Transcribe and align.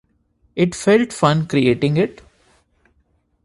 It 0.55 0.73
felt 0.73 1.13
fun 1.13 1.45
creating 1.47 1.97
it. 1.97 2.21